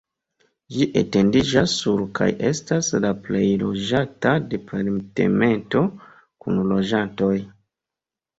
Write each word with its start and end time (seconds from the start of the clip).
Ĝi 0.75 0.85
etendiĝas 1.01 1.75
sur 1.81 2.01
kaj 2.19 2.29
estas 2.51 2.89
la 3.03 3.11
plej 3.27 3.43
loĝata 3.65 4.33
departemento 4.55 5.83
kun 6.47 6.59
loĝantoj. 6.75 7.33